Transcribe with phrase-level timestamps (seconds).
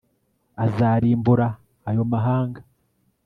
[0.65, 1.47] azarimbura
[1.89, 2.61] ayo mahanga